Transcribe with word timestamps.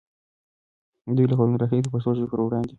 دوی 1.15 1.25
له 1.29 1.35
کلونو 1.37 1.59
راهیسې 1.61 1.83
د 1.83 1.87
پښتو 1.93 2.09
ژبې 2.17 2.27
پر 2.31 2.39
وړاندې 2.41 2.69